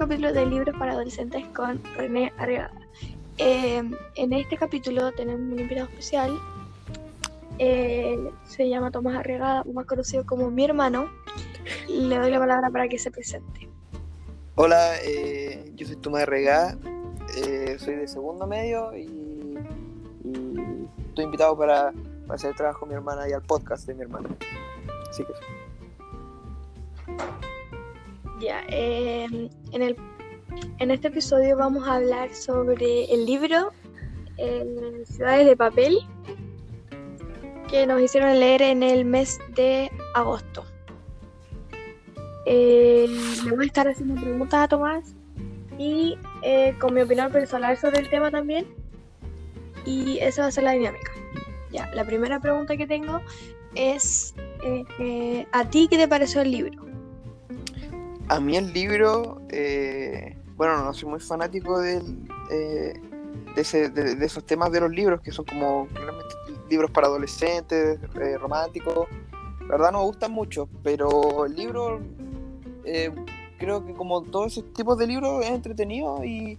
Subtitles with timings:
[0.00, 2.72] capítulo de Libros para Adolescentes con René Arregada.
[3.36, 3.82] Eh,
[4.14, 6.40] en este capítulo tenemos un invitado especial.
[7.58, 11.10] Eh, se llama Tomás Arregada, más conocido como mi hermano.
[11.86, 13.68] Le doy la palabra para que se presente.
[14.54, 16.78] Hola, eh, yo soy Tomás Arregada,
[17.78, 19.58] soy de segundo medio y,
[21.08, 21.92] estoy invitado para,
[22.26, 24.30] para, hacer trabajo con mi hermana y al podcast de mi hermana.
[25.10, 25.32] Así que
[28.40, 29.26] ya, eh,
[29.72, 29.96] en,
[30.78, 33.70] en este episodio vamos a hablar sobre el libro
[34.38, 35.98] eh, Ciudades de Papel
[37.68, 40.64] que nos hicieron leer en el mes de agosto.
[42.46, 43.06] Eh,
[43.44, 45.14] le voy a estar haciendo preguntas a Tomás
[45.78, 46.18] y
[46.80, 48.66] con mi opinión personal sobre el tema también.
[49.86, 51.12] Y esa va a ser la dinámica.
[51.70, 53.20] Ya, la primera pregunta que tengo
[53.74, 54.34] es,
[55.52, 56.89] ¿a ti qué te pareció el libro?
[58.30, 62.94] A mí el libro, eh, bueno, no soy muy fanático del, eh,
[63.56, 65.88] de, esos temas de los libros, que son como
[66.70, 69.08] libros para adolescentes, eh, románticos.
[69.62, 72.00] La verdad no me gustan mucho, pero el libro,
[73.58, 76.56] creo que como todo ese tipo de libros es entretenido y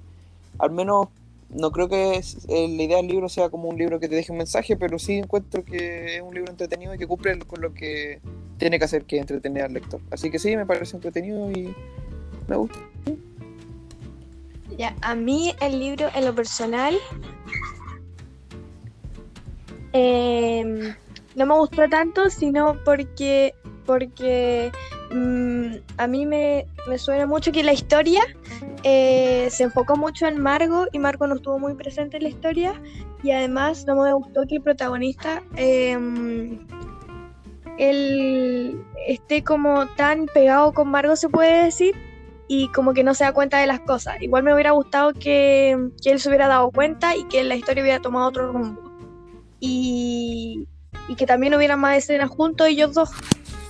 [0.60, 1.08] al menos
[1.52, 2.20] no creo que
[2.50, 5.20] la idea del libro sea como un libro que te deje un mensaje, pero sí
[5.20, 8.20] encuentro que es un libro entretenido y que cumple con lo que
[8.62, 10.00] tiene que hacer que entretener al lector.
[10.12, 11.74] Así que sí, me parece entretenido y
[12.48, 12.78] me gusta.
[14.78, 16.96] Ya, a mí el libro en lo personal
[19.94, 20.94] em,
[21.36, 23.56] no me gustó tanto, sino porque,
[23.88, 24.72] porque
[25.12, 26.68] mm, a mí me,
[27.00, 28.22] suena mucho que la historia
[28.84, 32.80] eh, se enfocó mucho en Margo y Margo no estuvo muy presente en la historia
[33.24, 36.60] y además no me gustó que el protagonista em,
[37.82, 41.96] él esté como tan pegado con Margot, se puede decir,
[42.48, 44.22] y como que no se da cuenta de las cosas.
[44.22, 48.00] Igual me hubiera gustado que, él se hubiera dado cuenta y que la historia hubiera
[48.00, 48.80] tomado otro rumbo.
[49.60, 50.68] Y,
[51.18, 53.10] que también hubieran más escenas juntos ellos dos,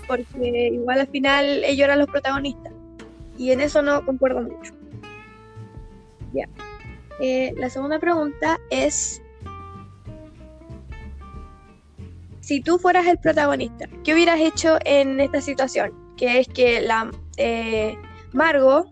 [0.07, 2.73] porque igual al final ellos eran los protagonistas.
[3.37, 4.73] Y en eso no concuerdo mucho.
[6.33, 6.47] Ya.
[7.21, 9.21] Eh, la segunda pregunta es
[12.41, 15.93] si tú fueras el protagonista, ¿qué hubieras hecho en esta situación?
[16.17, 17.95] Que es que la eh,
[18.33, 18.91] Margo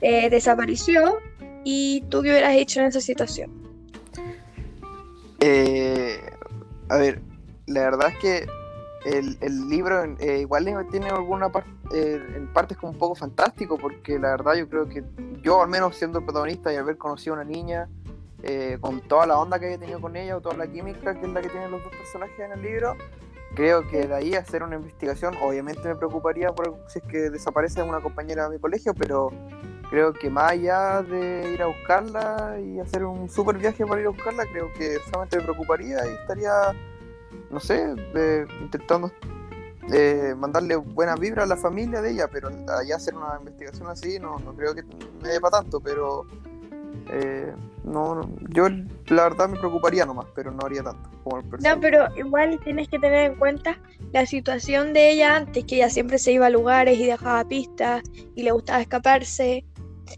[0.00, 1.18] eh, desapareció
[1.64, 3.50] y tú qué hubieras hecho en esa situación.
[5.40, 6.20] Eh,
[6.88, 7.22] a ver,
[7.66, 8.46] la verdad es que
[9.04, 14.54] el, libro igual tiene alguna parte, en partes como un poco fantástico, porque la verdad
[14.54, 15.04] yo creo que
[15.42, 17.88] yo al menos siendo el protagonista y haber conocido a una niña,
[18.42, 21.26] eh, con toda la onda que haya tenido con ella o toda la química que
[21.26, 22.96] es la que tienen los dos personajes en el libro,
[23.54, 27.82] creo que de ahí hacer una investigación, obviamente me preocuparía por si es que desaparece
[27.82, 29.30] una compañera de mi colegio, pero
[29.90, 34.06] creo que más allá de ir a buscarla y hacer un super viaje para ir
[34.06, 36.52] a buscarla, creo que solamente me preocuparía y estaría,
[37.50, 37.94] no sé,
[38.60, 39.12] intentando
[39.92, 44.18] eh, mandarle buenas vibras a la familia de ella, pero allá hacer una investigación así
[44.18, 44.82] no, no creo que
[45.22, 46.24] me dé para tanto, pero
[47.10, 47.52] eh,
[47.84, 48.68] no, yo
[49.08, 52.88] la verdad me preocuparía nomás, pero no haría tanto como el No, pero igual tienes
[52.88, 53.78] que tener en cuenta
[54.12, 58.02] la situación de ella antes, que ella siempre se iba a lugares y dejaba pistas
[58.34, 59.64] y le gustaba escaparse.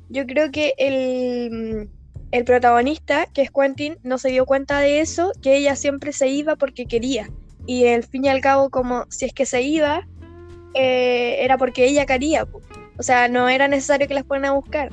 [0.09, 1.89] Yo creo que el,
[2.31, 6.29] el protagonista, que es Quentin, no se dio cuenta de eso, que ella siempre se
[6.29, 7.31] iba porque quería.
[7.67, 10.07] Y al fin y al cabo, como si es que se iba,
[10.75, 12.47] eh, era porque ella quería.
[12.99, 14.93] O sea, no era necesario que las fueran a buscar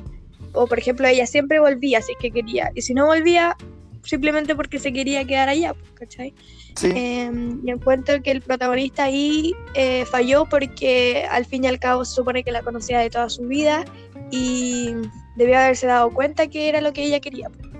[0.52, 3.56] o por ejemplo ella siempre volvía si es que quería, y si no volvía,
[4.02, 6.34] simplemente porque se quería quedar allá, pues, ¿cachai?
[6.82, 12.04] Em, y encuentro que el protagonista ahí eh, falló porque al fin y al cabo
[12.04, 13.84] se supone que la conocía de toda su vida
[14.30, 14.94] y
[15.36, 17.48] debió haberse dado cuenta que era lo que ella quería.
[17.50, 17.72] Pues.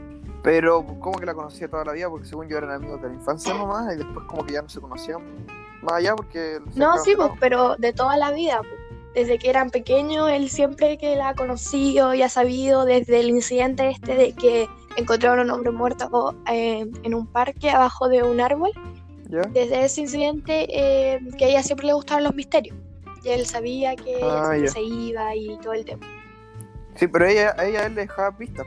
[0.43, 2.11] Pero, ¿cómo que la conocía toda la vida?
[2.11, 4.69] Porque según yo eran amigos de la infancia nomás y después como que ya no
[4.69, 5.23] se conocían
[5.83, 6.59] más allá porque...
[6.75, 8.59] No, sí, pues, pero de toda la vida.
[8.59, 8.82] Pues
[9.15, 13.29] desde que eran pequeños, él siempre que la ha conocido y ha sabido desde el
[13.29, 18.23] incidente este de que encontraron a un hombre muerto eh, en un parque abajo de
[18.23, 18.71] un árbol.
[19.53, 22.77] Desde ese incidente eh, que a ella siempre le gustaban los misterios.
[23.25, 26.07] Y él sabía que ah, se iba y todo el tema.
[26.97, 28.67] Sí, pero ella, ella él le dejaba pistas,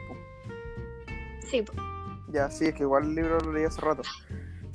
[1.48, 1.78] Sí, pues.
[2.30, 4.02] Ya, sí, es que igual el libro lo leí hace rato.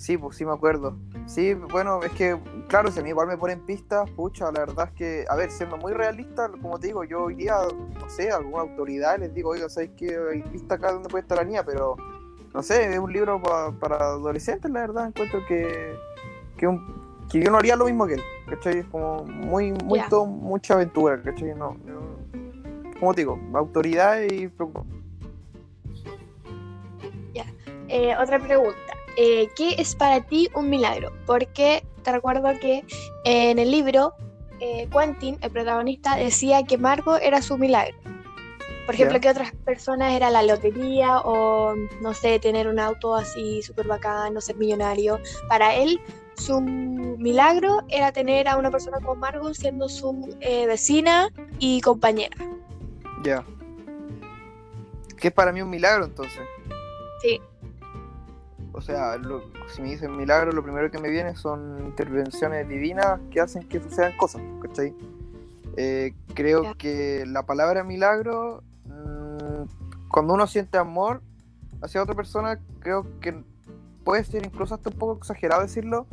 [0.00, 0.97] Sí, pues sí me acuerdo.
[1.26, 2.35] Sí, bueno, es que,
[2.69, 5.50] claro, si a mí igual me ponen pistas, pucha, la verdad es que, a ver,
[5.50, 7.56] siendo muy realista, como te digo, yo iría,
[8.00, 10.19] no sé, a alguna autoridad les digo, oiga, ¿sabes qué?
[10.32, 11.97] Hay pistas acá donde puede estar la niña, pero,
[12.55, 13.43] no sé, es un libro
[13.79, 15.94] para adolescentes, la verdad, encuentro que,
[16.56, 16.67] que,
[17.38, 18.79] yo no haría lo mismo que él, ¿cachai?
[18.79, 21.55] Es como muy, muy mucha aventura, ¿cachai?
[21.55, 21.76] No,
[22.99, 24.50] como te digo, autoridad y
[27.35, 27.44] Ya.
[27.88, 28.90] Eh, otra pregunta.
[29.22, 31.12] Eh, ¿Qué es para ti un milagro?
[31.26, 32.87] Porque te recuerdo que
[33.26, 34.14] en el libro
[34.61, 37.99] eh, Quentin, el protagonista, decía que Margot era su milagro.
[38.87, 43.61] Por ejemplo, que otras personas era la lotería o, no sé, tener un auto así
[43.61, 45.20] súper bacán, no ser millonario.
[45.50, 46.00] Para él,
[46.34, 51.28] su milagro era tener a una persona como Margot siendo su eh, vecina
[51.58, 52.38] y compañera.
[53.22, 53.44] Ya.
[55.19, 56.40] ¿Qué es para mí un milagro entonces?
[57.20, 57.38] Sí.
[58.81, 59.21] O sea,
[59.69, 63.79] si me dicen milagro, lo primero que me viene son intervenciones divinas que hacen que
[63.79, 64.94] sucedan cosas, ¿cachai?
[65.77, 71.21] Eh, creo que la palabra milagro, mm, cuando uno siente amor
[71.82, 73.44] hacia otra persona, creo que
[74.03, 76.06] puede ser incluso hasta un poco exagerado decirlo,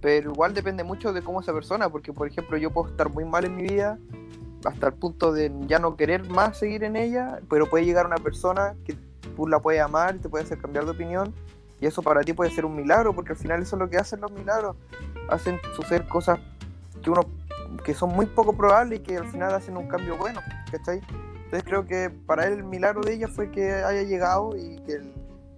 [0.00, 3.24] pero igual depende mucho de cómo esa persona, porque por ejemplo yo puedo estar muy
[3.24, 3.96] mal en mi vida
[4.64, 8.16] hasta el punto de ya no querer más seguir en ella, pero puede llegar una
[8.16, 8.96] persona que
[9.36, 11.32] tú la puedes amar y te puede hacer cambiar de opinión
[11.80, 13.96] y eso para ti puede ser un milagro, porque al final eso es lo que
[13.96, 14.76] hacen los milagros.
[15.28, 16.40] Hacen suceder cosas
[17.02, 17.22] que uno
[17.84, 20.40] que son muy poco probables y que al final hacen un cambio bueno,
[20.70, 21.00] ¿cachai?
[21.44, 25.00] Entonces creo que para él el milagro de ella fue que haya llegado y que,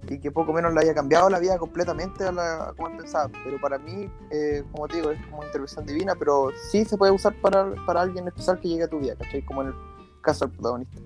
[0.08, 3.30] y que poco menos le haya cambiado la vida completamente a, la, como él pensaba.
[3.44, 7.12] Pero para mí, eh, como te digo, es como intervención divina, pero sí se puede
[7.12, 9.44] usar para, para alguien especial que llegue a tu vida, ¿cachai?
[9.44, 9.74] Como en el
[10.20, 11.00] caso del protagonista.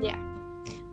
[0.00, 0.31] Ya.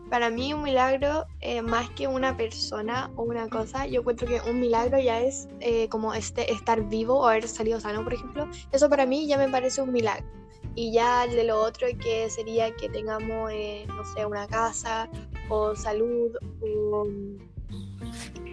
[0.10, 4.42] Para mí un milagro, eh, más que una persona o una cosa, yo encuentro que
[4.50, 8.48] un milagro ya es eh, como este, estar vivo o haber salido sano, por ejemplo.
[8.72, 10.26] Eso para mí ya me parece un milagro.
[10.74, 15.10] Y ya de lo otro que sería que tengamos, eh, no sé, una casa
[15.48, 17.08] o salud o,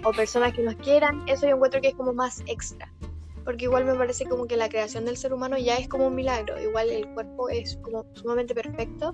[0.04, 2.92] o personas que nos quieran, eso yo encuentro que es como más extra
[3.46, 6.16] porque igual me parece como que la creación del ser humano ya es como un
[6.16, 9.12] milagro, igual el cuerpo es como sumamente perfecto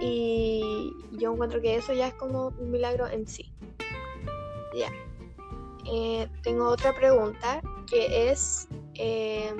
[0.00, 3.52] y yo encuentro que eso ya es como un milagro en sí.
[4.76, 4.90] Ya.
[5.90, 9.54] Eh, tengo otra pregunta que es eh,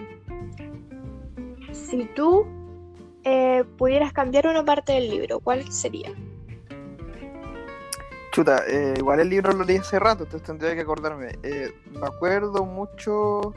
[1.72, 2.44] si tú
[3.24, 6.12] eh, pudieras cambiar una parte del libro, ¿cuál sería?
[8.32, 8.62] Chuta,
[8.98, 11.38] igual el libro lo leí hace rato, entonces tendría que acordarme.
[11.42, 13.54] me acuerdo mucho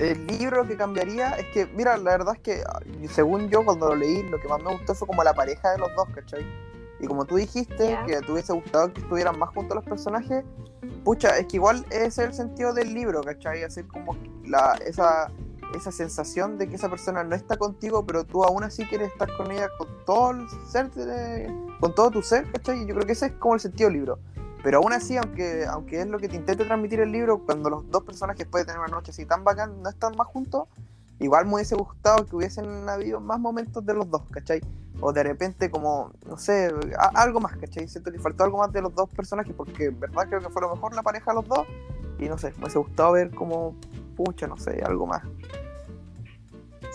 [0.00, 2.62] el libro que cambiaría es que, mira, la verdad es que
[3.12, 5.78] según yo cuando lo leí, lo que más me gustó fue como la pareja de
[5.78, 6.44] los dos, ¿cachai?
[7.00, 10.44] Y como tú dijiste, que te hubiese gustado que estuvieran más juntos los personajes,
[11.04, 13.62] pucha, es que igual ese es el sentido del libro, ¿cachai?
[13.62, 15.30] Hacer como la, esa,
[15.74, 19.34] esa sensación de que esa persona no está contigo, pero tú aún así quieres estar
[19.36, 20.90] con ella con todo el ser,
[21.78, 22.82] con todo tu ser, ¿cachai?
[22.82, 24.18] Y yo creo que ese es como el sentido del libro.
[24.62, 27.90] Pero aún así, aunque, aunque es lo que te intenta transmitir el libro, cuando los
[27.90, 30.68] dos personajes pueden tener una noche así tan bacán, no están más juntos,
[31.18, 34.60] igual me hubiese gustado que hubiesen habido más momentos de los dos, ¿cachai?
[35.00, 36.72] O de repente como, no sé,
[37.14, 37.88] algo más, ¿cachai?
[37.88, 40.60] Siento que faltó algo más de los dos personajes, porque en verdad creo que fue
[40.60, 41.66] lo mejor la pareja de los dos,
[42.18, 43.74] y no sé, me hubiese gustado ver como,
[44.16, 45.22] pucha, no sé, algo más.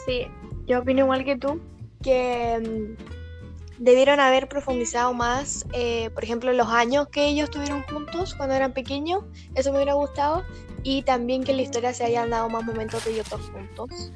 [0.06, 0.28] Sí,
[0.68, 1.60] yo opino igual que tú,
[2.04, 3.25] que mm,
[3.78, 8.74] debieron haber profundizado más, eh, por ejemplo, los años que ellos tuvieron juntos cuando eran
[8.74, 9.24] pequeños,
[9.54, 10.44] eso me hubiera gustado,
[10.84, 14.12] y también que en la historia se hayan dado más momentos de ellos dos juntos,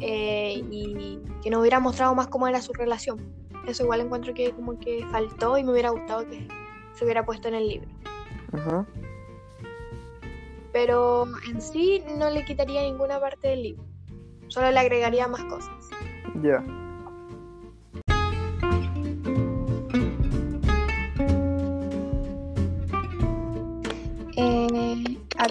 [0.00, 3.34] eh, y que nos hubiera mostrado más cómo era su relación.
[3.66, 6.48] Eso igual encuentro que como que faltó y me hubiera gustado que
[6.94, 7.88] se hubiera puesto en el libro.
[10.72, 13.84] Pero en sí no le quitaría ninguna parte del libro,
[14.48, 15.88] solo le agregaría más cosas.
[16.42, 16.64] Ya.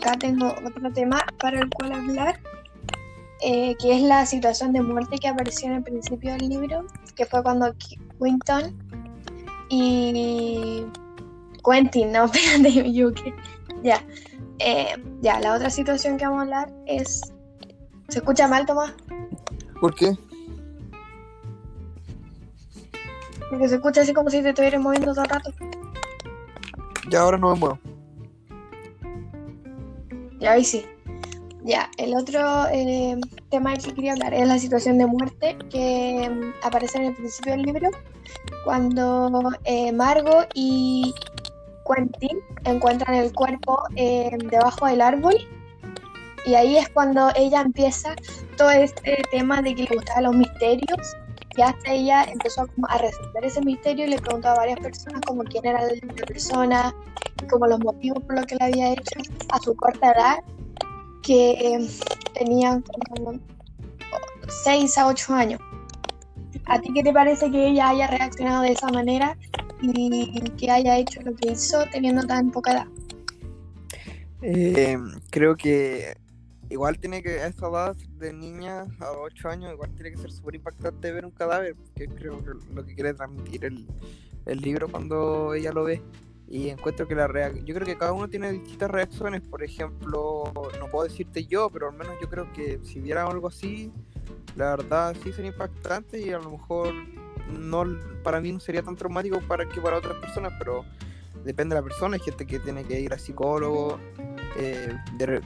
[0.08, 2.40] Acá tengo otro tema para el cual hablar,
[3.42, 6.86] eh, que es la situación de muerte que apareció en el principio del libro,
[7.16, 7.74] que fue cuando
[8.20, 8.76] Quinton
[9.70, 10.86] y
[11.64, 13.34] Quentin, no, espérate, Yuki,
[13.84, 14.02] ya,
[14.60, 17.22] eh, ya, la otra situación que vamos a hablar es,
[18.08, 18.94] ¿se escucha mal, Tomás?
[19.82, 20.18] ¿Por qué?
[23.50, 25.52] Porque se escucha así como si te estuvieras moviendo todo el rato.
[27.10, 27.80] Ya ahora no me muevo.
[30.40, 30.86] Ya, ahí sí.
[31.64, 36.66] Ya, el otro eh, tema que quería hablar es la situación de muerte que mm,
[36.66, 37.90] aparece en el principio del libro,
[38.64, 41.14] cuando eh, Margot y
[41.86, 45.36] Quentin encuentran el cuerpo eh, debajo del árbol
[46.46, 48.16] y ahí es cuando ella empieza
[48.58, 51.18] todo este tema de que le gustaban los misterios
[51.58, 55.44] y hasta ella empezó a resolver ese misterio y le preguntó a varias personas como
[55.44, 56.96] quién era la persona,
[57.50, 59.20] como los motivos por los que la había hecho
[59.52, 60.38] a su corta edad,
[61.24, 61.88] que
[62.34, 63.40] tenían como
[64.64, 65.62] 6 a 8 años.
[66.66, 69.38] ¿A ti qué te parece que ella haya reaccionado de esa manera
[69.82, 72.88] y que haya hecho lo que hizo teniendo tan poca edad?
[74.42, 74.98] Eh,
[75.30, 76.16] creo que
[76.70, 80.32] igual tiene que, a esa edad de niña, a 8 años, igual tiene que ser
[80.32, 83.88] súper impactante ver un cadáver, que creo que lo que quiere transmitir el,
[84.46, 86.02] el libro cuando ella lo ve.
[86.50, 90.52] Y encuentro que la reacción, yo creo que cada uno tiene distintas reacciones, por ejemplo,
[90.80, 93.92] no puedo decirte yo, pero al menos yo creo que si viera algo así,
[94.56, 96.94] la verdad sí sería impactante y a lo mejor
[97.52, 97.86] no
[98.24, 100.86] para mí no sería tan traumático para que para otras personas, pero
[101.44, 104.00] depende de la persona, hay gente que tiene que ir a psicólogo,
[104.58, 104.96] eh,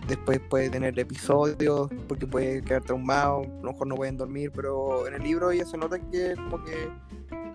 [0.07, 5.07] después puede tener episodios porque puede quedar traumado, a lo mejor no pueden dormir, pero
[5.07, 6.89] en el libro ya se nota que como que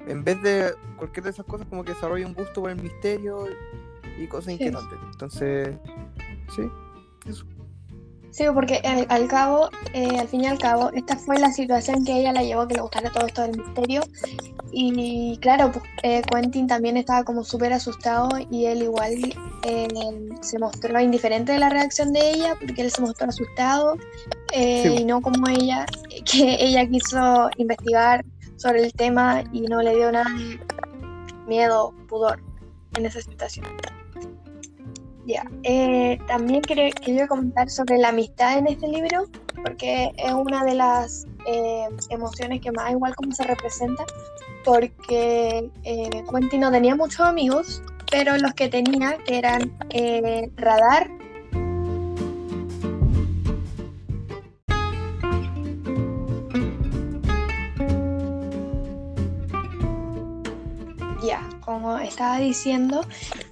[0.07, 3.47] en vez de cualquier de esas cosas como que desarrolla un gusto por el misterio
[4.19, 4.99] y cosas inquietantes.
[5.13, 5.77] Entonces,
[6.55, 6.63] sí,
[7.29, 7.45] eso.
[8.37, 12.21] Sí, porque al, cabo, eh, al fin y al cabo, esta fue la situación que
[12.21, 14.03] ella la llevó a que le gustara todo esto del misterio.
[14.73, 19.15] Y claro, pues, eh, Quentin también estaba como súper asustado y él igual
[19.63, 19.89] eh,
[20.43, 23.97] se mostró indiferente de la reacción de ella porque él se mostró asustado
[24.55, 25.87] y no como ella,
[26.31, 28.23] que ella quiso investigar
[28.57, 30.31] sobre el tema y no le dio nada
[31.47, 32.43] miedo, pudor
[32.97, 33.67] en esa situación.
[35.27, 40.75] Ya, eh, también quería, comentar sobre la amistad en este libro, porque es una de
[40.75, 44.05] las eh, emociones que más igual como se representa,
[44.65, 51.11] porque eh, Quentin no tenía muchos amigos, pero los que tenía, que eran eh, Radar,
[62.09, 63.03] estaba diciendo,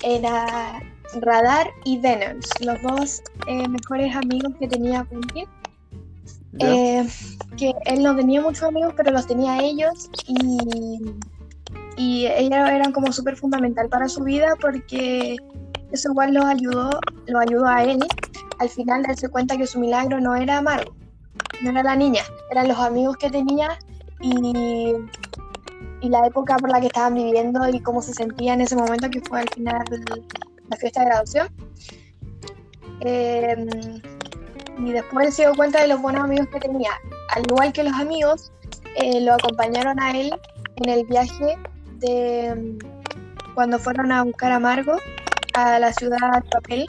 [0.02, 0.82] era
[1.20, 5.46] Radar y Venus, los dos eh, mejores amigos que tenía Quentin.
[6.60, 7.04] Eh,
[7.56, 11.00] que él no tenía muchos amigos, pero los tenía ellos y,
[11.96, 15.36] y ellos eran como súper fundamental para su vida porque
[15.90, 16.90] eso igual los ayudó,
[17.26, 17.98] lo ayudó a él
[18.58, 20.94] al final darse cuenta que su milagro no era Margo,
[21.62, 23.78] no era la niña, eran los amigos que tenía
[24.20, 24.94] y,
[26.00, 29.08] y la época por la que estaban viviendo y cómo se sentía en ese momento
[29.10, 29.84] que fue al final
[30.68, 31.48] la fiesta de graduación.
[33.00, 33.68] Em,
[34.78, 36.90] y después se dio cuenta de los buenos amigos que tenía.
[37.34, 38.52] Al igual que los amigos,
[38.96, 40.34] eh, lo acompañaron a él
[40.76, 41.56] en el viaje
[41.98, 42.78] de em,
[43.54, 44.96] cuando fueron a buscar a Margo
[45.54, 46.86] a la ciudad de papel.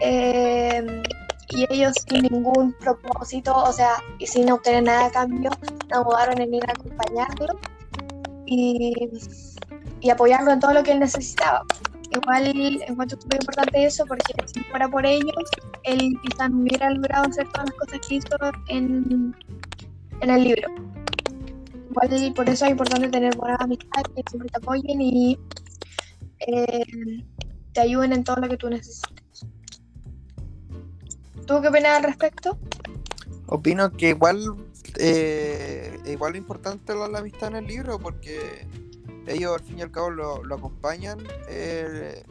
[0.00, 1.02] Em,
[1.50, 5.50] y ellos sin ningún propósito, o sea, y sin obtener nada a cambio,
[5.90, 7.58] no mudaron en ir a acompañarlo
[8.46, 9.08] y,
[10.00, 11.64] y apoyarlo en todo lo que él necesitaba
[12.10, 12.46] igual
[12.86, 15.32] encuentro muy importante eso porque si fuera por ellos,
[15.84, 18.36] él quizás no hubiera logrado hacer todas las cosas que hizo
[18.68, 19.34] en,
[20.20, 20.68] en el libro.
[21.90, 25.38] Igual por eso es importante tener buenas amistades que siempre te apoyen y
[26.46, 27.24] eh,
[27.72, 29.19] te ayuden en todo lo que tú necesites.
[31.50, 32.56] ¿Tú qué opinas al respecto?
[33.48, 34.54] Opino que igual
[35.00, 38.68] eh, igual importante la, la amistad en el libro porque
[39.26, 42.22] ellos al fin y al cabo lo, acompañan eh,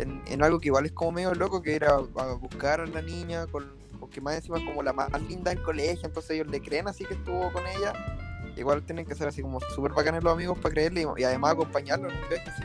[0.00, 3.46] en, algo que igual es como medio loco, que era a buscar a la niña,
[3.46, 3.70] con,
[4.00, 7.14] porque más encima como la más linda del colegio, entonces ellos le creen así que
[7.14, 7.92] estuvo con ella.
[8.56, 12.10] Igual tienen que ser así como súper bacanes los amigos para creerle y, además acompañarlo
[12.10, 12.64] en un viaje así,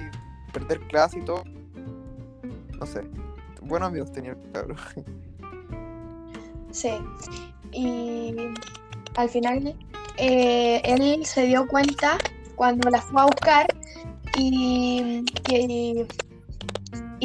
[0.52, 1.44] perder clase y todo.
[2.80, 3.04] No sé,
[3.62, 4.78] buenos amigos tenía el cabrón.
[6.72, 6.92] Sí,
[7.72, 8.36] y
[9.16, 9.76] al final
[10.18, 12.18] eh, él se dio cuenta
[12.56, 13.68] cuando la fue a buscar
[14.38, 16.08] y, y,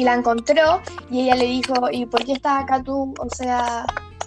[0.03, 3.13] la encontró y ella le dijo, ¿y por qué estás acá tú?
[3.19, 3.85] O sea,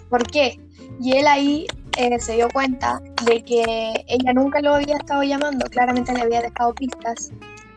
[0.09, 0.59] ¿por qué?
[0.99, 5.65] Y él ahí eh, se dio cuenta de que ella nunca lo había estado llamando,
[5.67, 7.31] claramente le había dejado pistas,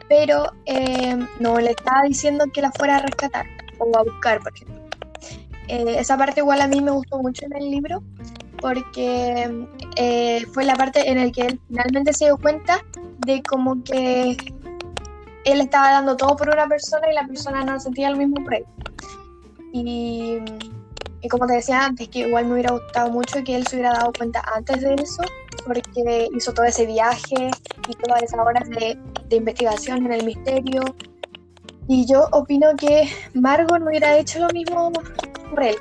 [0.09, 3.47] pero eh, no le estaba diciendo que la fuera a rescatar
[3.79, 4.84] o a buscar, por ejemplo.
[5.69, 8.03] Eh, esa parte igual a mí me gustó mucho en el libro
[8.61, 9.67] porque
[10.53, 12.83] fue la parte en la que él finalmente se dio cuenta
[13.27, 14.37] de como que
[15.45, 18.65] él estaba dando todo por una persona y la persona no sentía lo mismo él.
[19.73, 20.39] Y,
[21.21, 23.93] y, como te decía antes, que igual me hubiera gustado mucho que él se hubiera
[23.93, 25.23] dado cuenta antes de eso,
[25.67, 27.51] porque hizo todo ese viaje
[27.89, 30.83] y todas esas horas de, de investigación en el misterio.
[31.89, 34.93] Y yo opino que Margot no hubiera hecho lo mismo
[35.55, 35.77] por él.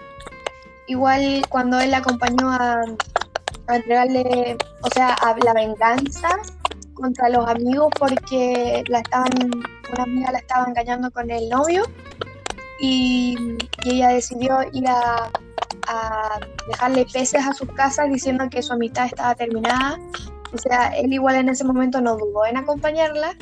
[0.88, 2.84] Igual cuando él acompañó a,
[3.68, 6.30] a entregarle, o sea, a la venganza,
[6.94, 9.32] contra los amigos porque la estaban,
[9.94, 11.84] una amiga la estaba engañando con el novio
[12.80, 15.30] y, ella decidió ir a,
[15.88, 20.00] a dejarle peces a sus casas diciendo que su amistad estaba terminada.
[20.54, 23.36] O sea, él igual en ese momento no dudó en acompañarla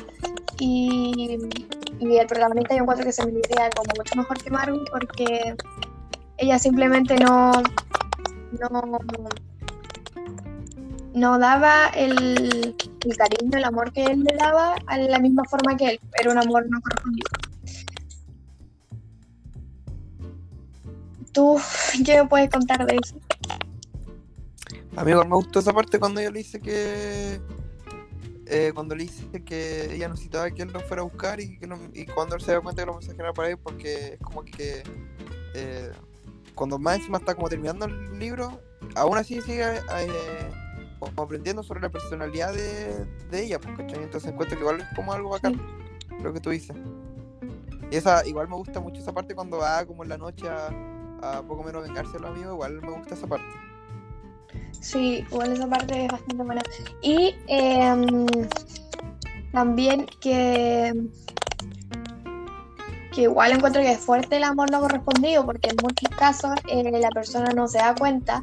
[0.58, 1.38] y,
[2.00, 5.54] y el protagonista yo encuentro que se merecía como mucho mejor que Maru porque
[6.42, 7.52] ella simplemente no,
[8.60, 8.82] no,
[11.14, 15.76] no daba el, el cariño, el amor que él le daba a la misma forma
[15.76, 16.00] que él.
[16.20, 17.30] Era un amor no correspondido.
[21.32, 21.58] ¿Tú
[22.04, 23.16] qué me puedes contar de eso?
[24.96, 27.40] Amigo, me gustó esa parte cuando yo le dice que.
[28.46, 31.66] eh, cuando le dice que ella necesitaba que él lo fuera a buscar y, que
[31.68, 34.18] no- y cuando él se da cuenta que los mensajes eran para él, porque es
[34.20, 34.82] como que.
[35.54, 35.92] eh,
[36.54, 38.60] cuando más encima está como terminando el libro,
[38.94, 40.50] aún así sigue eh,
[41.16, 44.02] aprendiendo sobre la personalidad de, de ella, ¿cachai?
[44.02, 45.60] Entonces encuentro que igual es como algo bacán,
[46.22, 46.76] lo que tú dices.
[47.90, 50.70] Y esa, igual me gusta mucho esa parte cuando va como en la noche a,
[51.22, 53.46] a poco menos vengarse a los amigos, igual me gusta esa parte.
[54.82, 56.62] Sí, igual esa parte es bastante buena.
[57.02, 58.26] Y em,
[59.52, 60.92] también que,
[63.12, 66.90] que igual encuentro que es fuerte el amor no correspondido, porque en muchos casos eh,
[66.90, 68.42] la persona no se da cuenta.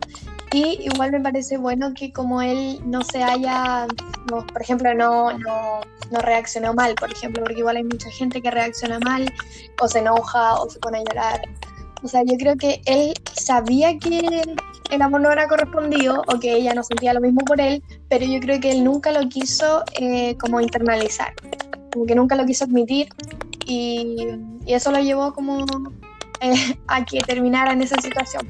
[0.51, 3.85] Y igual me parece bueno que como él no se haya,
[4.31, 8.41] no, por ejemplo, no, no, no reaccionó mal, por ejemplo, porque igual hay mucha gente
[8.41, 9.31] que reacciona mal,
[9.81, 11.41] o se enoja, o se pone a llorar.
[12.01, 14.41] O sea, yo creo que él sabía que
[14.89, 18.25] el amor no era correspondido o que ella no sentía lo mismo por él, pero
[18.25, 21.33] yo creo que él nunca lo quiso eh, como internalizar,
[21.91, 23.09] como que nunca lo quiso admitir
[23.65, 24.27] y,
[24.69, 25.65] y eso lo llevó como
[26.41, 28.47] eh, a que terminara en esa situación.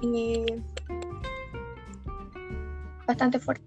[0.00, 0.46] Y
[3.06, 3.64] bastante fuerte.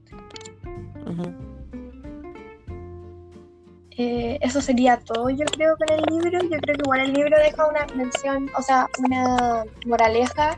[3.91, 6.41] Eh, eso sería todo, yo creo, con el libro.
[6.41, 10.57] Yo creo que igual el libro deja una mención, o sea, una moraleja.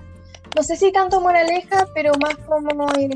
[0.55, 3.09] No sé si tanto moraleja, pero más como eh,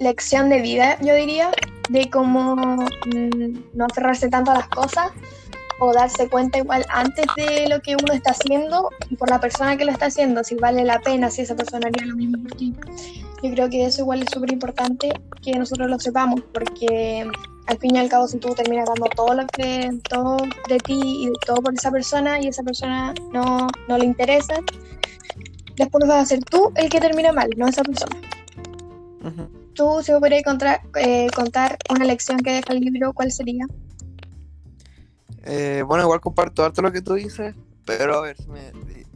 [0.00, 1.52] lección de vida, yo diría,
[1.90, 5.12] de cómo mm, no aferrarse tanto a las cosas
[5.82, 9.76] o darse cuenta igual antes de lo que uno está haciendo y por la persona
[9.76, 12.52] que lo está haciendo, si vale la pena, si esa persona haría lo mismo por
[12.56, 12.72] ti.
[13.42, 17.26] Yo creo que eso igual es súper importante que nosotros lo sepamos, porque
[17.66, 20.36] al fin y al cabo si tú terminas dando todo lo que todo
[20.68, 24.54] de ti y todo por esa persona y esa persona no, no le interesa
[25.76, 28.20] después vas a ser tú el que termina mal no esa persona
[29.24, 29.48] Ujú.
[29.74, 33.66] tú si me podrías contar, eh, contar una lección que deja el libro ¿cuál sería?
[35.44, 38.70] Eh, bueno, igual comparto harto lo que tú dices, pero a ver, si me,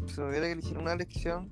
[0.06, 1.50] si me hubiera que elegir una lección.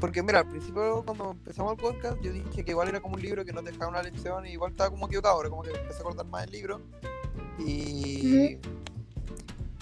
[0.00, 3.22] Porque mira, al principio cuando empezamos el podcast, yo dije que igual era como un
[3.22, 5.70] libro que no te dejaba una lección y igual estaba como equivocado, ahora como que
[5.70, 6.80] empecé a acordar más del libro.
[7.58, 8.56] Y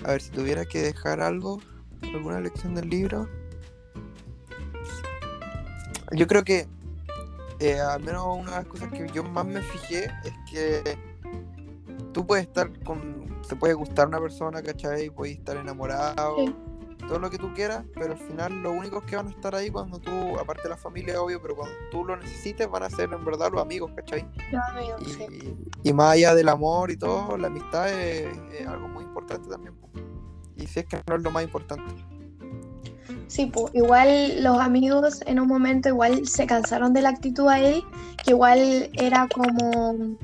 [0.04, 1.60] a ver, si tuviera que dejar algo,
[2.02, 3.28] alguna lección del libro.
[6.12, 6.66] Yo creo que
[7.60, 10.98] eh, al menos una de las cosas que yo más me fijé es que
[12.12, 13.26] tú puedes estar con.
[13.48, 15.10] Te puede gustar una persona, ¿cachai?
[15.10, 16.54] Puedes estar enamorado, Sí.
[17.06, 19.70] todo lo que tú quieras, pero al final los únicos que van a estar ahí
[19.70, 23.10] cuando tú, aparte de la familia, obvio, pero cuando tú lo necesites, van a ser
[23.12, 24.26] en verdad los amigos, ¿cachai?
[24.52, 25.56] Los amigos, sí.
[25.84, 29.48] Y, y más allá del amor y todo, la amistad es, es algo muy importante
[29.48, 29.74] también.
[30.56, 31.84] Y si es que no es lo más importante.
[33.28, 37.60] Sí, pues igual los amigos en un momento igual se cansaron de la actitud a
[37.60, 37.82] él,
[38.24, 40.16] que igual era como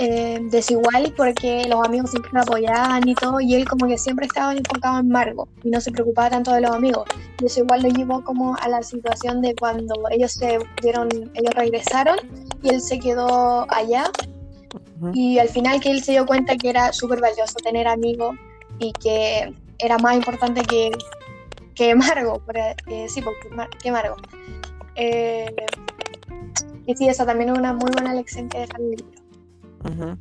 [0.00, 4.26] eh, desigual porque los amigos siempre lo apoyaban y todo, y él como que siempre
[4.26, 7.04] estaba enfocado en Margo y no se preocupaba tanto de los amigos.
[7.40, 11.52] Y eso igual lo llevó como a la situación de cuando ellos se dieron, ellos
[11.54, 12.16] regresaron
[12.62, 14.10] y él se quedó allá
[15.14, 18.36] y al final que él se dio cuenta que era súper valioso tener amigos
[18.78, 20.92] y que era más importante que,
[21.74, 23.48] que Margo, eh, sí, porque
[23.82, 24.14] que Margo.
[24.94, 25.54] Eh,
[26.86, 29.17] y sí, eso también es una muy buena lección que el libro.
[29.84, 30.18] Ujú.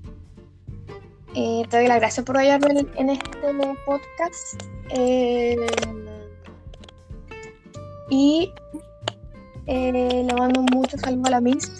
[1.36, 3.38] Eh, te doy las gracias por ayudarme en, en este
[3.86, 4.63] podcast.
[4.89, 5.56] Eh,
[8.10, 8.52] y
[9.67, 11.72] eh, le mando muchos saludos a la Miss.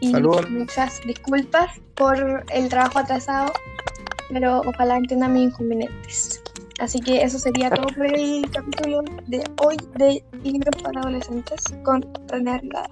[0.00, 0.50] Y Miss.
[0.50, 3.52] muchas disculpas por el trabajo atrasado,
[4.28, 6.42] pero ojalá entiendan mis inconvenientes.
[6.78, 12.04] Así que eso sería todo por el capítulo de hoy de Libros para Adolescentes con
[12.28, 12.90] René Arriagada.